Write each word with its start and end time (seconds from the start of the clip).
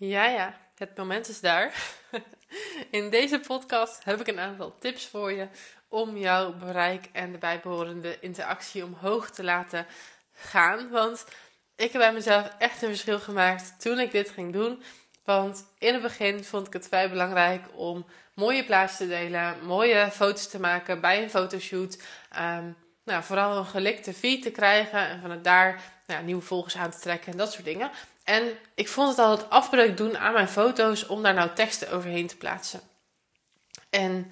Ja, 0.00 0.26
ja, 0.26 0.56
het 0.74 0.96
moment 0.96 1.28
is 1.28 1.40
daar. 1.40 1.82
In 2.90 3.10
deze 3.10 3.40
podcast 3.40 4.04
heb 4.04 4.20
ik 4.20 4.26
een 4.26 4.38
aantal 4.38 4.78
tips 4.78 5.06
voor 5.06 5.32
je 5.32 5.48
om 5.88 6.16
jouw 6.16 6.52
bereik 6.52 7.08
en 7.12 7.32
de 7.32 7.38
bijbehorende 7.38 8.20
interactie 8.20 8.84
omhoog 8.84 9.30
te 9.30 9.44
laten 9.44 9.86
gaan. 10.32 10.90
Want 10.90 11.24
ik 11.76 11.92
heb 11.92 12.00
bij 12.00 12.12
mezelf 12.12 12.50
echt 12.58 12.82
een 12.82 12.88
verschil 12.88 13.20
gemaakt 13.20 13.80
toen 13.80 13.98
ik 13.98 14.10
dit 14.10 14.30
ging 14.30 14.52
doen. 14.52 14.82
Want 15.24 15.64
in 15.78 15.92
het 15.92 16.02
begin 16.02 16.44
vond 16.44 16.66
ik 16.66 16.72
het 16.72 16.88
vrij 16.88 17.10
belangrijk 17.10 17.64
om 17.74 18.06
mooie 18.34 18.64
plaatsen 18.64 19.08
te 19.08 19.12
delen, 19.12 19.64
mooie 19.64 20.10
foto's 20.10 20.46
te 20.46 20.60
maken 20.60 21.00
bij 21.00 21.22
een 21.22 21.30
fotoshoot. 21.30 22.02
Um, 22.38 22.76
nou, 23.04 23.22
vooral 23.22 23.56
een 23.56 23.66
gelikte 23.66 24.14
feed 24.14 24.42
te 24.42 24.50
krijgen 24.50 25.08
en 25.08 25.20
vanuit 25.20 25.44
daar 25.44 25.82
nou, 26.06 26.24
nieuwe 26.24 26.42
volgers 26.42 26.76
aan 26.76 26.90
te 26.90 26.98
trekken 26.98 27.32
en 27.32 27.38
dat 27.38 27.52
soort 27.52 27.64
dingen. 27.64 27.90
En 28.24 28.58
ik 28.74 28.88
vond 28.88 29.08
het 29.08 29.18
altijd 29.18 29.50
afbreuk 29.50 29.96
doen 29.96 30.18
aan 30.18 30.32
mijn 30.32 30.48
foto's 30.48 31.06
om 31.06 31.22
daar 31.22 31.34
nou 31.34 31.50
teksten 31.54 31.90
overheen 31.90 32.26
te 32.26 32.36
plaatsen. 32.36 32.80
En 33.90 34.30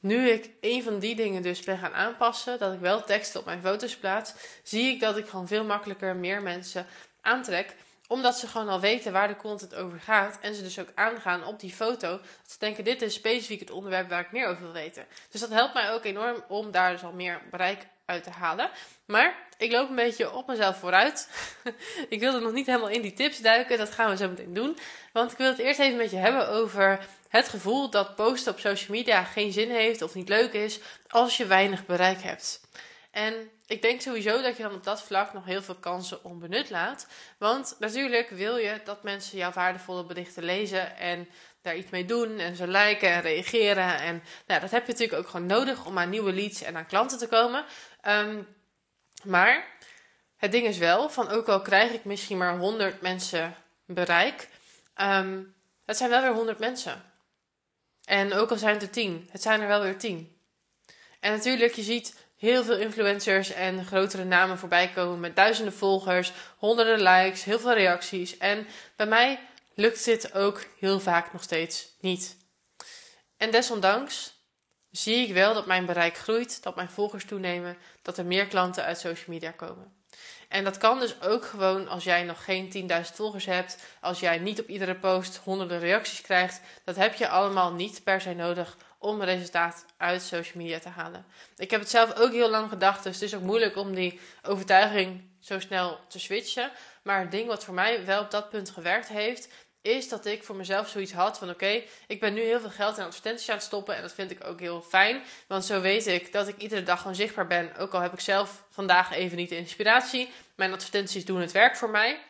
nu 0.00 0.28
ik 0.28 0.50
een 0.60 0.82
van 0.82 0.98
die 0.98 1.14
dingen 1.14 1.42
dus 1.42 1.60
ben 1.60 1.78
gaan 1.78 1.94
aanpassen, 1.94 2.58
dat 2.58 2.72
ik 2.72 2.80
wel 2.80 3.04
teksten 3.04 3.40
op 3.40 3.46
mijn 3.46 3.62
foto's 3.62 3.96
plaats, 3.96 4.32
zie 4.62 4.94
ik 4.94 5.00
dat 5.00 5.16
ik 5.16 5.28
gewoon 5.28 5.48
veel 5.48 5.64
makkelijker 5.64 6.16
meer 6.16 6.42
mensen 6.42 6.86
aantrek 7.20 7.74
omdat 8.10 8.38
ze 8.38 8.46
gewoon 8.46 8.68
al 8.68 8.80
weten 8.80 9.12
waar 9.12 9.28
de 9.28 9.36
content 9.36 9.74
over 9.74 10.00
gaat. 10.00 10.38
En 10.40 10.54
ze 10.54 10.62
dus 10.62 10.78
ook 10.78 10.92
aangaan 10.94 11.44
op 11.44 11.60
die 11.60 11.72
foto. 11.72 12.08
Dat 12.10 12.50
ze 12.50 12.58
denken, 12.58 12.84
dit 12.84 13.02
is 13.02 13.14
specifiek 13.14 13.60
het 13.60 13.70
onderwerp 13.70 14.08
waar 14.08 14.20
ik 14.20 14.32
meer 14.32 14.46
over 14.46 14.62
wil 14.62 14.72
weten. 14.72 15.06
Dus 15.30 15.40
dat 15.40 15.50
helpt 15.50 15.74
mij 15.74 15.92
ook 15.92 16.04
enorm 16.04 16.44
om 16.48 16.70
daar 16.70 16.92
dus 16.92 17.02
al 17.02 17.12
meer 17.12 17.40
bereik 17.50 17.86
uit 18.04 18.22
te 18.24 18.30
halen. 18.30 18.70
Maar 19.04 19.34
ik 19.58 19.72
loop 19.72 19.88
een 19.88 19.94
beetje 19.94 20.32
op 20.32 20.46
mezelf 20.46 20.78
vooruit. 20.78 21.28
ik 22.08 22.20
wilde 22.20 22.40
nog 22.40 22.52
niet 22.52 22.66
helemaal 22.66 22.88
in 22.88 23.02
die 23.02 23.12
tips 23.12 23.40
duiken. 23.40 23.78
Dat 23.78 23.90
gaan 23.90 24.10
we 24.10 24.16
zo 24.16 24.28
meteen 24.28 24.54
doen. 24.54 24.78
Want 25.12 25.32
ik 25.32 25.38
wil 25.38 25.48
het 25.48 25.58
eerst 25.58 25.80
even 25.80 25.96
met 25.96 26.10
je 26.10 26.16
hebben 26.16 26.48
over 26.48 27.06
het 27.28 27.48
gevoel 27.48 27.90
dat 27.90 28.14
posten 28.14 28.52
op 28.52 28.58
social 28.58 28.96
media 28.96 29.24
geen 29.24 29.52
zin 29.52 29.70
heeft 29.70 30.02
of 30.02 30.14
niet 30.14 30.28
leuk 30.28 30.52
is 30.52 30.80
als 31.08 31.36
je 31.36 31.46
weinig 31.46 31.86
bereik 31.86 32.22
hebt. 32.22 32.60
En 33.10 33.50
ik 33.66 33.82
denk 33.82 34.00
sowieso 34.00 34.42
dat 34.42 34.56
je 34.56 34.62
dan 34.62 34.74
op 34.74 34.84
dat 34.84 35.02
vlak 35.02 35.32
nog 35.32 35.44
heel 35.44 35.62
veel 35.62 35.74
kansen 35.74 36.24
onbenut 36.24 36.70
laat. 36.70 37.06
Want 37.38 37.76
natuurlijk 37.78 38.30
wil 38.30 38.56
je 38.56 38.80
dat 38.84 39.02
mensen 39.02 39.38
jouw 39.38 39.52
waardevolle 39.52 40.04
berichten 40.04 40.44
lezen 40.44 40.96
en 40.96 41.28
daar 41.62 41.76
iets 41.76 41.90
mee 41.90 42.04
doen 42.04 42.38
en 42.38 42.56
ze 42.56 42.68
liken 42.68 43.08
en 43.08 43.20
reageren. 43.20 44.00
En 44.00 44.22
nou, 44.46 44.60
dat 44.60 44.70
heb 44.70 44.86
je 44.86 44.92
natuurlijk 44.92 45.18
ook 45.18 45.28
gewoon 45.28 45.46
nodig 45.46 45.86
om 45.86 45.98
aan 45.98 46.10
nieuwe 46.10 46.32
leads 46.32 46.62
en 46.62 46.76
aan 46.76 46.86
klanten 46.86 47.18
te 47.18 47.28
komen. 47.28 47.64
Um, 48.06 48.46
maar 49.24 49.66
het 50.36 50.52
ding 50.52 50.66
is 50.66 50.78
wel, 50.78 51.10
van 51.10 51.28
ook 51.28 51.48
al 51.48 51.62
krijg 51.62 51.92
ik 51.92 52.04
misschien 52.04 52.38
maar 52.38 52.58
100 52.58 53.00
mensen 53.00 53.54
bereik, 53.86 54.48
um, 55.00 55.54
het 55.84 55.96
zijn 55.96 56.10
wel 56.10 56.22
weer 56.22 56.34
100 56.34 56.58
mensen. 56.58 57.02
En 58.04 58.32
ook 58.32 58.50
al 58.50 58.56
zijn 58.56 58.74
het 58.74 58.82
er 58.82 58.90
10, 58.90 59.28
het 59.30 59.42
zijn 59.42 59.60
er 59.60 59.68
wel 59.68 59.80
weer 59.80 59.98
10. 59.98 60.36
En 61.20 61.32
natuurlijk, 61.32 61.74
je 61.74 61.82
ziet 61.82 62.28
heel 62.40 62.64
veel 62.64 62.76
influencers 62.76 63.52
en 63.52 63.84
grotere 63.84 64.24
namen 64.24 64.58
voorbij 64.58 64.88
komen 64.88 65.20
met 65.20 65.36
duizenden 65.36 65.74
volgers, 65.74 66.32
honderden 66.56 67.00
likes, 67.00 67.44
heel 67.44 67.58
veel 67.58 67.74
reacties. 67.74 68.38
En 68.38 68.66
bij 68.96 69.06
mij 69.06 69.40
lukt 69.74 70.04
dit 70.04 70.34
ook 70.34 70.66
heel 70.78 71.00
vaak 71.00 71.32
nog 71.32 71.42
steeds 71.42 71.96
niet. 72.00 72.36
En 73.36 73.50
desondanks 73.50 74.34
zie 74.90 75.26
ik 75.26 75.34
wel 75.34 75.54
dat 75.54 75.66
mijn 75.66 75.86
bereik 75.86 76.16
groeit, 76.16 76.62
dat 76.62 76.76
mijn 76.76 76.90
volgers 76.90 77.24
toenemen, 77.24 77.76
dat 78.02 78.18
er 78.18 78.26
meer 78.26 78.46
klanten 78.46 78.84
uit 78.84 78.98
social 78.98 79.34
media 79.34 79.50
komen. 79.50 79.99
En 80.48 80.64
dat 80.64 80.78
kan 80.78 81.00
dus 81.00 81.22
ook 81.22 81.44
gewoon 81.44 81.88
als 81.88 82.04
jij 82.04 82.22
nog 82.22 82.44
geen 82.44 82.88
10.000 82.90 83.14
volgers 83.14 83.44
hebt, 83.44 83.76
als 84.00 84.20
jij 84.20 84.38
niet 84.38 84.60
op 84.60 84.68
iedere 84.68 84.94
post 84.94 85.36
honderden 85.36 85.78
reacties 85.78 86.20
krijgt. 86.20 86.60
Dat 86.84 86.96
heb 86.96 87.14
je 87.14 87.28
allemaal 87.28 87.72
niet 87.72 88.04
per 88.04 88.20
se 88.20 88.34
nodig 88.34 88.76
om 88.98 89.22
resultaat 89.22 89.84
uit 89.96 90.22
social 90.22 90.62
media 90.62 90.78
te 90.78 90.88
halen. 90.88 91.24
Ik 91.56 91.70
heb 91.70 91.80
het 91.80 91.90
zelf 91.90 92.18
ook 92.18 92.32
heel 92.32 92.50
lang 92.50 92.68
gedacht, 92.68 93.02
dus 93.02 93.14
het 93.14 93.22
is 93.22 93.34
ook 93.34 93.42
moeilijk 93.42 93.76
om 93.76 93.94
die 93.94 94.20
overtuiging 94.42 95.22
zo 95.40 95.60
snel 95.60 96.00
te 96.08 96.18
switchen. 96.18 96.70
Maar 97.02 97.20
het 97.20 97.30
ding 97.30 97.46
wat 97.46 97.64
voor 97.64 97.74
mij 97.74 98.04
wel 98.04 98.22
op 98.22 98.30
dat 98.30 98.50
punt 98.50 98.70
gewerkt 98.70 99.08
heeft, 99.08 99.48
is 99.82 100.08
dat 100.08 100.26
ik 100.26 100.44
voor 100.44 100.56
mezelf 100.56 100.88
zoiets 100.88 101.12
had 101.12 101.38
van 101.38 101.50
oké, 101.50 101.82
ik 102.06 102.20
ben 102.20 102.34
nu 102.34 102.40
heel 102.40 102.60
veel 102.60 102.70
geld 102.70 102.98
in 102.98 103.04
advertenties 103.04 103.48
aan 103.48 103.56
het 103.56 103.64
stoppen 103.64 103.96
en 103.96 104.02
dat 104.02 104.12
vind 104.12 104.30
ik 104.30 104.44
ook 104.44 104.60
heel 104.60 104.80
fijn, 104.80 105.22
want 105.46 105.64
zo 105.64 105.80
weet 105.80 106.06
ik 106.06 106.32
dat 106.32 106.48
ik 106.48 106.56
iedere 106.56 106.82
dag 106.82 106.98
gewoon 107.00 107.14
zichtbaar 107.14 107.46
ben, 107.46 107.76
ook 107.76 107.94
al 107.94 108.00
heb 108.00 108.12
ik 108.12 108.20
zelf 108.20 108.64
vandaag 108.70 109.12
even 109.12 109.36
niet 109.36 109.48
de 109.48 109.56
inspiratie. 109.56 110.32
Mijn 110.54 110.72
advertenties 110.72 111.24
doen 111.24 111.40
het 111.40 111.52
werk 111.52 111.76
voor 111.76 111.90
mij. 111.90 112.20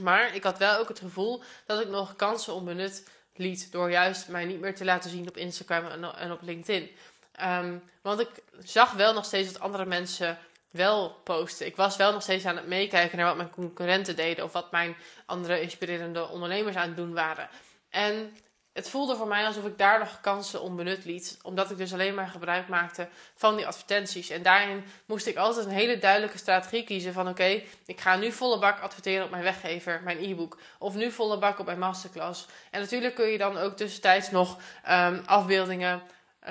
Maar 0.00 0.34
ik 0.34 0.42
had 0.42 0.58
wel 0.58 0.78
ook 0.78 0.88
het 0.88 0.98
gevoel 0.98 1.42
dat 1.66 1.80
ik 1.80 1.88
nog 1.88 2.16
kansen 2.16 2.54
onbenut 2.54 3.08
liet 3.34 3.72
door 3.72 3.90
juist 3.90 4.28
mij 4.28 4.44
niet 4.44 4.60
meer 4.60 4.74
te 4.74 4.84
laten 4.84 5.10
zien 5.10 5.28
op 5.28 5.36
Instagram 5.36 5.86
en, 5.86 6.32
op 6.32 6.42
LinkedIn. 6.42 6.90
Ehm, 7.32 7.76
want 8.02 8.20
ik 8.20 8.28
zag 8.58 8.92
wel 8.92 9.14
nog 9.14 9.24
steeds 9.24 9.52
dat 9.52 9.62
andere 9.62 9.86
mensen 9.86 10.38
wel 10.70 11.10
posten. 11.24 11.66
Ik 11.66 11.76
was 11.76 11.96
wel 11.96 12.12
nog 12.12 12.22
steeds 12.22 12.44
aan 12.44 12.56
het 12.56 12.66
meekijken 12.66 13.18
naar 13.18 13.26
wat 13.26 13.36
mijn 13.36 13.50
concurrenten 13.50 14.16
deden 14.16 14.44
of 14.44 14.52
wat 14.52 14.70
mijn 14.70 14.96
andere 15.26 15.60
inspirerende 15.60 16.28
ondernemers 16.28 16.76
aan 16.76 16.88
het 16.88 16.96
doen 16.96 17.14
waren. 17.14 17.48
En 17.90 18.36
het 18.72 18.88
voelde 18.88 19.16
voor 19.16 19.26
mij 19.26 19.46
alsof 19.46 19.64
ik 19.64 19.78
daar 19.78 19.98
nog 19.98 20.20
kansen 20.20 20.60
onbenut 20.60 21.04
liet, 21.04 21.38
omdat 21.42 21.70
ik 21.70 21.76
dus 21.76 21.92
alleen 21.92 22.14
maar 22.14 22.28
gebruik 22.28 22.68
maakte 22.68 23.08
van 23.34 23.56
die 23.56 23.66
advertenties. 23.66 24.30
En 24.30 24.42
daarin 24.42 24.84
moest 25.06 25.26
ik 25.26 25.36
altijd 25.36 25.66
een 25.66 25.72
hele 25.72 25.98
duidelijke 25.98 26.38
strategie 26.38 26.84
kiezen 26.84 27.12
van 27.12 27.28
oké, 27.28 27.62
ik 27.86 28.00
ga 28.00 28.16
nu 28.16 28.32
volle 28.32 28.58
bak 28.58 28.80
adverteren 28.80 29.24
op 29.24 29.30
mijn 29.30 29.42
weggever, 29.42 30.00
mijn 30.04 30.18
e-book, 30.18 30.58
of 30.78 30.94
nu 30.94 31.10
volle 31.10 31.38
bak 31.38 31.58
op 31.58 31.66
mijn 31.66 31.78
masterclass. 31.78 32.46
En 32.70 32.80
natuurlijk 32.80 33.14
kun 33.14 33.26
je 33.26 33.38
dan 33.38 33.56
ook 33.56 33.76
tussentijds 33.76 34.30
nog 34.30 34.58
um, 34.90 35.22
afbeeldingen 35.26 36.02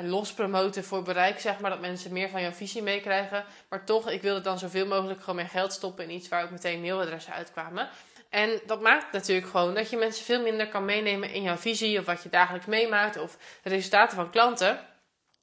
los 0.01 0.33
promoten 0.33 0.83
voor 0.83 1.03
bereik, 1.03 1.39
zeg 1.39 1.59
maar, 1.59 1.69
dat 1.69 1.79
mensen 1.79 2.13
meer 2.13 2.29
van 2.29 2.41
jouw 2.41 2.51
visie 2.51 2.81
meekrijgen. 2.81 3.45
Maar 3.69 3.85
toch, 3.85 4.09
ik 4.09 4.21
wilde 4.21 4.41
dan 4.41 4.59
zoveel 4.59 4.85
mogelijk 4.85 5.19
gewoon 5.19 5.35
mijn 5.35 5.49
geld 5.49 5.73
stoppen 5.73 6.03
in 6.03 6.15
iets 6.15 6.27
waar 6.27 6.43
ook 6.43 6.49
meteen 6.49 6.81
mailadressen 6.81 7.33
uitkwamen. 7.33 7.89
En 8.29 8.61
dat 8.65 8.81
maakt 8.81 9.11
natuurlijk 9.11 9.47
gewoon 9.47 9.73
dat 9.73 9.89
je 9.89 9.97
mensen 9.97 10.25
veel 10.25 10.41
minder 10.41 10.67
kan 10.67 10.85
meenemen 10.85 11.31
in 11.31 11.41
jouw 11.41 11.57
visie 11.57 11.99
of 11.99 12.05
wat 12.05 12.23
je 12.23 12.29
dagelijks 12.29 12.65
meemaakt 12.67 13.17
of 13.17 13.37
de 13.63 13.69
resultaten 13.69 14.15
van 14.15 14.29
klanten. 14.29 14.79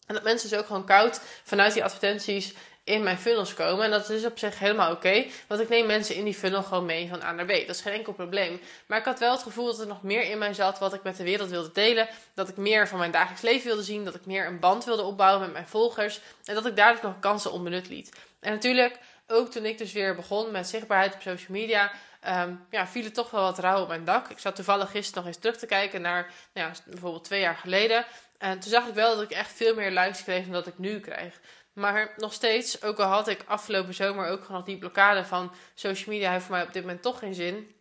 En 0.07 0.15
dat 0.15 0.23
mensen 0.23 0.51
dus 0.51 0.59
ook 0.59 0.67
gewoon 0.67 0.87
koud 0.87 1.21
vanuit 1.45 1.73
die 1.73 1.85
advertenties 1.85 2.55
in 2.87 3.03
mijn 3.03 3.19
funnels 3.19 3.55
komen. 3.55 3.85
En 3.85 3.91
dat 3.91 4.11
is 4.11 4.25
op 4.25 4.39
zich 4.39 4.59
helemaal 4.59 4.93
oké. 4.93 5.25
want 5.47 5.61
ik 5.61 5.69
neem 5.69 5.87
mensen 5.87 6.15
in 6.15 6.25
die 6.25 6.35
funnel 6.35 6.63
gewoon 6.63 6.85
mee 6.85 7.09
van 7.09 7.23
A 7.23 7.33
naar 7.33 7.45
B. 7.45 7.49
Dat 7.49 7.77
is 7.77 7.81
geen 7.81 7.93
enkel 7.93 8.13
probleem. 8.13 8.61
Maar 8.87 8.99
ik 8.99 9.05
had 9.05 9.19
wel 9.19 9.33
het 9.33 9.43
gevoel 9.43 9.67
dat 9.67 9.81
er 9.81 9.87
nog 9.87 10.03
meer 10.03 10.23
in 10.23 10.39
mij 10.39 10.55
zat 10.55 10.79
wat 10.79 10.95
ik 10.95 11.03
met 11.03 11.17
de 11.17 11.25
wereld 11.25 11.51
wilde 11.51 11.73
delen. 11.73 12.09
Dat 12.35 12.49
ik 12.49 12.57
meer 12.57 12.89
van 12.89 12.99
mijn 12.99 13.11
dagelijks 13.11 13.43
leven 13.43 13.67
wilde 13.67 13.83
zien. 13.83 14.05
Dat 14.05 14.15
ik 14.15 14.27
meer 14.27 14.47
een 14.47 14.61
band 14.61 14.85
wilde 14.85 15.03
opbouwen 15.03 15.41
met 15.41 15.53
mijn 15.53 15.67
volgers. 15.67 16.21
En 16.45 16.55
dat 16.55 16.67
ik 16.67 16.77
daardoor 16.77 17.03
nog 17.03 17.21
kansen 17.21 17.53
onbenut 17.53 17.89
liet. 17.89 18.13
En 18.41 18.53
natuurlijk, 18.53 18.99
ook 19.27 19.51
toen 19.51 19.65
ik 19.65 19.79
dus 19.79 19.93
weer 19.93 20.15
begon 20.15 20.51
met 20.51 20.69
zichtbaarheid 20.69 21.15
op 21.15 21.21
social 21.21 21.59
media. 21.59 21.93
Um, 22.29 22.67
ja, 22.71 22.87
viel 22.87 23.05
het 23.05 23.15
toch 23.15 23.31
wel 23.31 23.43
wat 23.43 23.59
rauw 23.59 23.83
op 23.83 23.89
mijn 23.89 24.05
dak. 24.05 24.29
Ik 24.29 24.39
zat 24.39 24.57
toevallig 24.57 24.91
gisteren 24.91 25.23
nog 25.23 25.33
eens 25.33 25.43
terug 25.43 25.57
te 25.57 25.67
kijken 25.67 26.01
naar 26.01 26.31
nou 26.55 26.69
ja, 26.69 26.75
bijvoorbeeld 26.85 27.25
twee 27.25 27.41
jaar 27.41 27.57
geleden. 27.57 28.07
En 28.39 28.61
toen 28.61 28.71
zag 28.71 28.87
ik 28.87 28.95
wel 28.95 29.15
dat 29.15 29.25
ik 29.25 29.31
echt 29.31 29.53
veel 29.53 29.75
meer 29.75 29.91
likes 29.91 30.23
kreeg 30.23 30.43
dan 30.43 30.53
dat 30.53 30.67
ik 30.67 30.79
nu 30.79 31.01
krijg. 31.01 31.41
Maar 31.77 32.13
nog 32.17 32.33
steeds, 32.33 32.83
ook 32.83 32.99
al 32.99 33.09
had 33.09 33.29
ik 33.29 33.45
afgelopen 33.47 33.95
zomer 33.95 34.29
ook 34.29 34.49
nog 34.49 34.65
die 34.65 34.79
blokkade 34.79 35.25
van 35.25 35.53
social 35.75 36.15
media 36.15 36.31
heeft 36.31 36.45
voor 36.45 36.55
mij 36.55 36.65
op 36.65 36.73
dit 36.73 36.83
moment 36.83 37.03
toch 37.03 37.19
geen 37.19 37.35
zin. 37.35 37.75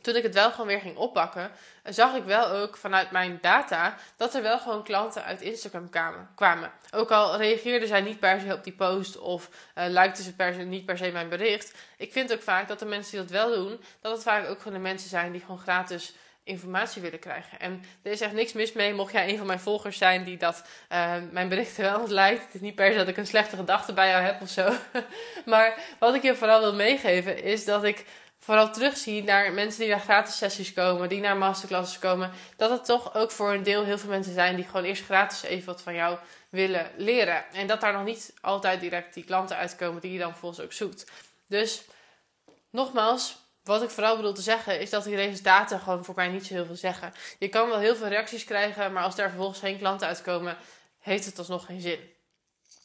Toen 0.00 0.16
ik 0.16 0.22
het 0.22 0.34
wel 0.34 0.50
gewoon 0.50 0.66
weer 0.66 0.80
ging 0.80 0.96
oppakken, 0.96 1.50
zag 1.84 2.14
ik 2.14 2.24
wel 2.24 2.48
ook 2.48 2.76
vanuit 2.76 3.10
mijn 3.10 3.38
data 3.40 3.96
dat 4.16 4.34
er 4.34 4.42
wel 4.42 4.58
gewoon 4.58 4.82
klanten 4.82 5.24
uit 5.24 5.40
Instagram 5.40 5.90
kwamen. 6.34 6.72
Ook 6.90 7.10
al 7.10 7.36
reageerden 7.36 7.88
zij 7.88 8.00
niet 8.00 8.20
per 8.20 8.40
se 8.40 8.54
op 8.54 8.64
die 8.64 8.72
post 8.72 9.18
of 9.18 9.48
uh, 9.48 9.84
likten 9.88 10.24
ze 10.24 10.34
per 10.34 10.54
se, 10.54 10.60
niet 10.60 10.86
per 10.86 10.98
se 10.98 11.10
mijn 11.10 11.28
bericht. 11.28 11.74
Ik 11.96 12.12
vind 12.12 12.32
ook 12.32 12.42
vaak 12.42 12.68
dat 12.68 12.78
de 12.78 12.84
mensen 12.84 13.10
die 13.10 13.20
dat 13.20 13.30
wel 13.30 13.54
doen, 13.54 13.80
dat 14.00 14.12
het 14.12 14.22
vaak 14.22 14.48
ook 14.48 14.58
gewoon 14.58 14.78
de 14.78 14.88
mensen 14.88 15.08
zijn 15.08 15.32
die 15.32 15.40
gewoon 15.40 15.58
gratis 15.58 16.14
informatie 16.46 17.02
willen 17.02 17.18
krijgen. 17.18 17.60
En 17.60 17.82
er 18.02 18.10
is 18.12 18.20
echt 18.20 18.32
niks 18.32 18.52
mis 18.52 18.72
mee, 18.72 18.94
mocht 18.94 19.12
jij 19.12 19.28
een 19.28 19.36
van 19.38 19.46
mijn 19.46 19.60
volgers 19.60 19.98
zijn 19.98 20.24
die 20.24 20.36
dat 20.36 20.64
uh, 20.92 21.14
mijn 21.30 21.48
berichten 21.48 21.82
wel 21.82 22.08
lijkt. 22.08 22.44
Het 22.44 22.54
is 22.54 22.60
niet 22.60 22.74
per 22.74 22.92
se 22.92 22.98
dat 22.98 23.08
ik 23.08 23.16
een 23.16 23.26
slechte 23.26 23.56
gedachte 23.56 23.92
bij 23.92 24.08
jou 24.08 24.22
heb 24.22 24.40
of 24.40 24.48
zo. 24.48 24.72
maar 25.52 25.78
wat 25.98 26.14
ik 26.14 26.22
je 26.22 26.34
vooral 26.34 26.60
wil 26.60 26.74
meegeven 26.74 27.42
is 27.42 27.64
dat 27.64 27.84
ik 27.84 28.04
vooral 28.38 28.72
terugzie 28.72 29.22
naar 29.22 29.52
mensen 29.52 29.80
die 29.80 29.90
naar 29.90 30.00
gratis 30.00 30.36
sessies 30.36 30.72
komen, 30.72 31.08
die 31.08 31.20
naar 31.20 31.36
masterclasses 31.36 31.98
komen. 31.98 32.30
Dat 32.56 32.70
het 32.70 32.84
toch 32.84 33.14
ook 33.14 33.30
voor 33.30 33.52
een 33.52 33.62
deel 33.62 33.84
heel 33.84 33.98
veel 33.98 34.10
mensen 34.10 34.34
zijn 34.34 34.56
die 34.56 34.64
gewoon 34.64 34.84
eerst 34.84 35.04
gratis 35.04 35.42
even 35.42 35.66
wat 35.66 35.82
van 35.82 35.94
jou 35.94 36.18
willen 36.48 36.90
leren. 36.96 37.44
En 37.52 37.66
dat 37.66 37.80
daar 37.80 37.92
nog 37.92 38.04
niet 38.04 38.34
altijd 38.40 38.80
direct 38.80 39.14
die 39.14 39.24
klanten 39.24 39.56
uitkomen 39.56 40.00
die 40.00 40.12
je 40.12 40.18
dan 40.18 40.36
volgens 40.36 40.60
ook 40.60 40.72
zoekt. 40.72 41.10
Dus 41.46 41.82
nogmaals, 42.70 43.36
wat 43.66 43.82
ik 43.82 43.90
vooral 43.90 44.16
bedoel 44.16 44.32
te 44.32 44.42
zeggen 44.42 44.80
is 44.80 44.90
dat 44.90 45.04
die 45.04 45.16
resultaten 45.16 45.80
gewoon 45.80 46.04
voor 46.04 46.14
mij 46.14 46.28
niet 46.28 46.46
zo 46.46 46.54
heel 46.54 46.66
veel 46.66 46.76
zeggen. 46.76 47.12
Je 47.38 47.48
kan 47.48 47.68
wel 47.68 47.78
heel 47.78 47.96
veel 47.96 48.08
reacties 48.08 48.44
krijgen, 48.44 48.92
maar 48.92 49.02
als 49.02 49.16
daar 49.16 49.28
vervolgens 49.28 49.58
geen 49.58 49.78
klanten 49.78 50.06
uitkomen, 50.06 50.56
heeft 50.98 51.24
het 51.24 51.38
alsnog 51.38 51.66
geen 51.66 51.80
zin. 51.80 51.98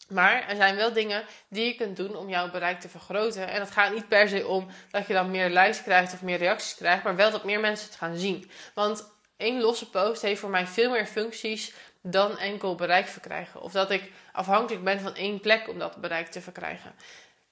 Maar 0.07 0.49
er 0.49 0.55
zijn 0.55 0.75
wel 0.75 0.93
dingen 0.93 1.23
die 1.49 1.65
je 1.65 1.75
kunt 1.75 1.97
doen 1.97 2.15
om 2.15 2.29
jouw 2.29 2.51
bereik 2.51 2.79
te 2.79 2.89
vergroten. 2.89 3.47
En 3.47 3.59
het 3.59 3.71
gaat 3.71 3.93
niet 3.93 4.07
per 4.07 4.29
se 4.29 4.47
om 4.47 4.67
dat 4.91 5.07
je 5.07 5.13
dan 5.13 5.31
meer 5.31 5.49
likes 5.49 5.83
krijgt 5.83 6.13
of 6.13 6.21
meer 6.21 6.37
reacties 6.37 6.75
krijgt, 6.75 7.03
maar 7.03 7.15
wel 7.15 7.31
dat 7.31 7.43
meer 7.43 7.59
mensen 7.59 7.87
het 7.87 7.97
gaan 7.97 8.17
zien. 8.17 8.51
Want 8.73 9.11
één 9.37 9.61
losse 9.61 9.89
post 9.89 10.21
heeft 10.21 10.39
voor 10.39 10.49
mij 10.49 10.67
veel 10.67 10.89
meer 10.89 11.05
functies 11.05 11.73
dan 12.01 12.37
enkel 12.37 12.75
bereik 12.75 13.07
verkrijgen. 13.07 13.61
Of 13.61 13.71
dat 13.71 13.91
ik 13.91 14.11
afhankelijk 14.31 14.83
ben 14.83 14.99
van 14.99 15.15
één 15.15 15.39
plek 15.39 15.69
om 15.69 15.79
dat 15.79 15.95
bereik 15.95 16.27
te 16.27 16.41
verkrijgen. 16.41 16.95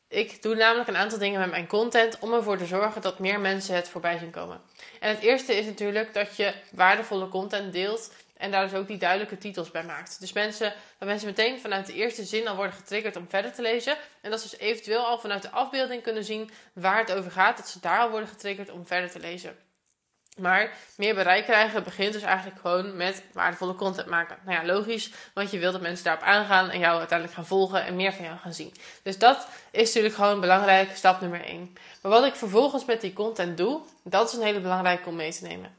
Ik 0.09 0.41
doe 0.41 0.55
namelijk 0.55 0.89
een 0.89 0.97
aantal 0.97 1.17
dingen 1.17 1.39
met 1.39 1.49
mijn 1.49 1.67
content 1.67 2.19
om 2.19 2.33
ervoor 2.33 2.57
te 2.57 2.65
zorgen 2.65 3.01
dat 3.01 3.19
meer 3.19 3.39
mensen 3.39 3.75
het 3.75 3.89
voorbij 3.89 4.17
zien 4.17 4.31
komen. 4.31 4.61
En 4.99 5.09
het 5.09 5.19
eerste 5.19 5.53
is 5.53 5.65
natuurlijk 5.65 6.13
dat 6.13 6.35
je 6.35 6.53
waardevolle 6.71 7.27
content 7.27 7.73
deelt 7.73 8.11
en 8.37 8.51
daar 8.51 8.69
dus 8.69 8.79
ook 8.79 8.87
die 8.87 8.97
duidelijke 8.97 9.37
titels 9.37 9.71
bij 9.71 9.83
maakt. 9.83 10.19
Dus 10.19 10.33
mensen, 10.33 10.73
dat 10.97 11.07
mensen 11.07 11.27
meteen 11.27 11.59
vanuit 11.59 11.85
de 11.85 11.93
eerste 11.93 12.23
zin 12.23 12.47
al 12.47 12.55
worden 12.55 12.73
getriggerd 12.73 13.15
om 13.15 13.29
verder 13.29 13.53
te 13.53 13.61
lezen. 13.61 13.97
En 14.21 14.31
dat 14.31 14.41
ze 14.41 14.49
dus 14.49 14.59
eventueel 14.59 15.05
al 15.05 15.19
vanuit 15.19 15.41
de 15.41 15.51
afbeelding 15.51 16.01
kunnen 16.01 16.23
zien 16.23 16.51
waar 16.73 16.99
het 16.99 17.13
over 17.13 17.31
gaat. 17.31 17.57
Dat 17.57 17.69
ze 17.69 17.79
daar 17.79 17.99
al 17.99 18.09
worden 18.09 18.29
getriggerd 18.29 18.69
om 18.69 18.87
verder 18.87 19.11
te 19.11 19.19
lezen. 19.19 19.57
Maar 20.37 20.71
meer 20.95 21.15
bereik 21.15 21.45
krijgen 21.45 21.83
begint 21.83 22.13
dus 22.13 22.21
eigenlijk 22.21 22.59
gewoon 22.59 22.97
met 22.97 23.23
waardevolle 23.33 23.75
content 23.75 24.07
maken. 24.07 24.37
Nou 24.45 24.59
ja, 24.59 24.73
logisch, 24.73 25.11
want 25.33 25.51
je 25.51 25.59
wilt 25.59 25.73
dat 25.73 25.81
mensen 25.81 26.05
daarop 26.05 26.23
aangaan 26.23 26.69
en 26.69 26.79
jou 26.79 26.97
uiteindelijk 26.97 27.37
gaan 27.37 27.47
volgen 27.47 27.85
en 27.85 27.95
meer 27.95 28.13
van 28.13 28.25
jou 28.25 28.37
gaan 28.37 28.53
zien. 28.53 28.73
Dus 29.03 29.17
dat 29.17 29.47
is 29.71 29.87
natuurlijk 29.87 30.15
gewoon 30.15 30.39
belangrijk, 30.39 30.95
stap 30.95 31.21
nummer 31.21 31.45
1. 31.45 31.73
Maar 32.01 32.11
wat 32.11 32.25
ik 32.25 32.35
vervolgens 32.35 32.85
met 32.85 33.01
die 33.01 33.13
content 33.13 33.57
doe, 33.57 33.81
dat 34.03 34.29
is 34.29 34.37
een 34.37 34.43
hele 34.43 34.59
belangrijke 34.59 35.09
om 35.09 35.15
mee 35.15 35.31
te 35.31 35.43
nemen. 35.43 35.75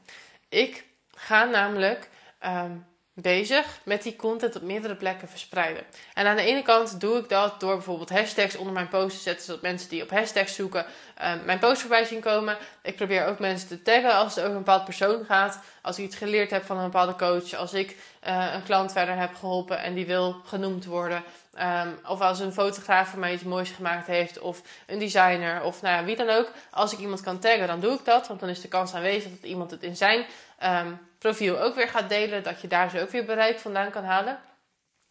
Ik 0.49 0.85
ga 1.15 1.43
namelijk 1.43 2.09
Ehm, 2.41 2.71
bezig 3.13 3.79
met 3.83 4.03
die 4.03 4.15
content 4.15 4.55
op 4.55 4.61
meerdere 4.61 4.95
plekken 4.95 5.27
verspreiden. 5.27 5.83
En 6.13 6.25
aan 6.25 6.35
de 6.35 6.41
ene 6.41 6.61
kant 6.61 6.99
doe 6.99 7.17
ik 7.17 7.29
dat 7.29 7.59
door 7.59 7.75
bijvoorbeeld 7.75 8.09
hashtags 8.09 8.55
onder 8.55 8.73
mijn 8.73 8.87
post 8.87 9.15
te 9.15 9.21
zetten, 9.21 9.45
zodat 9.45 9.61
mensen 9.61 9.89
die 9.89 10.03
op 10.03 10.09
hashtags 10.09 10.55
zoeken 10.55 10.85
um, 11.25 11.41
mijn 11.45 11.59
post 11.59 11.81
voorbij 11.81 12.05
zien 12.05 12.19
komen. 12.19 12.57
Ik 12.81 12.95
probeer 12.95 13.25
ook 13.25 13.39
mensen 13.39 13.67
te 13.67 13.81
taggen 13.81 14.13
als 14.13 14.35
het 14.35 14.43
over 14.43 14.55
een 14.55 14.63
bepaald 14.63 14.85
persoon 14.85 15.25
gaat. 15.25 15.59
Als 15.81 15.97
ik 15.97 16.05
iets 16.05 16.15
geleerd 16.15 16.51
heb 16.51 16.65
van 16.65 16.77
een 16.77 16.83
bepaalde 16.83 17.15
coach, 17.15 17.53
als 17.53 17.73
ik 17.73 17.97
uh, 18.27 18.53
een 18.53 18.63
klant 18.63 18.91
verder 18.91 19.17
heb 19.17 19.35
geholpen 19.35 19.81
en 19.81 19.93
die 19.93 20.05
wil 20.05 20.41
genoemd 20.45 20.85
worden. 20.85 21.23
Um, 21.59 21.99
of 22.07 22.21
als 22.21 22.39
een 22.39 22.53
fotograaf 22.53 23.09
voor 23.09 23.19
mij 23.19 23.33
iets 23.33 23.43
moois 23.43 23.69
gemaakt 23.69 24.07
heeft, 24.07 24.39
of 24.39 24.61
een 24.85 24.99
designer, 24.99 25.63
of 25.63 25.81
nou 25.81 25.95
ja, 25.95 26.03
wie 26.03 26.15
dan 26.15 26.29
ook. 26.29 26.51
Als 26.69 26.93
ik 26.93 26.99
iemand 26.99 27.21
kan 27.21 27.39
taggen, 27.39 27.67
dan 27.67 27.79
doe 27.79 27.93
ik 27.93 28.05
dat, 28.05 28.27
want 28.27 28.39
dan 28.39 28.49
is 28.49 28.61
de 28.61 28.67
kans 28.67 28.93
aanwezig 28.93 29.31
dat 29.31 29.49
iemand 29.49 29.71
het 29.71 29.83
in 29.83 29.95
zijn 29.95 30.25
um, 30.63 30.99
profiel 31.17 31.59
ook 31.59 31.75
weer 31.75 31.87
gaat 31.87 32.09
delen, 32.09 32.43
dat 32.43 32.61
je 32.61 32.67
daar 32.67 32.89
zo 32.89 32.97
ook 32.97 33.09
weer 33.09 33.25
bereik 33.25 33.59
vandaan 33.59 33.91
kan 33.91 34.03
halen. 34.03 34.39